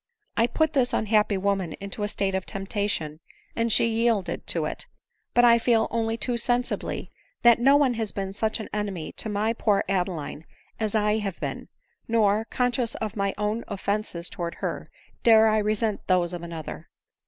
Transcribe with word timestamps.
I 0.35 0.47
put 0.47 0.73
this 0.73 0.93
unhappy 0.93 1.37
woman 1.37 1.73
into 1.73 2.01
a 2.01 2.07
state 2.07 2.33
oi 2.33 2.39
temptation, 2.39 3.19
and 3.55 3.71
she 3.71 3.85
yielded 3.85 4.47
to 4.47 4.65
it:— 4.65 4.87
but 5.35 5.45
I 5.45 5.59
feel 5.59 5.87
only 5.91 6.17
too 6.17 6.37
sensibly, 6.37 7.11
that 7.43 7.59
no 7.59 7.77
one 7.77 7.93
has 7.93 8.11
been 8.11 8.33
such 8.33 8.59
an 8.59 8.67
enemy 8.73 9.11
to 9.17 9.29
my 9.29 9.53
poor 9.53 9.83
Adeline 9.87 10.47
as 10.79 10.95
I 10.95 11.19
have 11.19 11.39
been; 11.39 11.67
nor, 12.07 12.45
conscious 12.45 12.95
of 12.95 13.15
my 13.15 13.35
own 13.37 13.63
offences 13.67 14.27
towards 14.27 14.57
her, 14.57 14.89
dare 15.21 15.45
I 15.47 15.59
resent 15.59 16.07
those 16.07 16.33
of 16.33 16.41
another. 16.41 16.89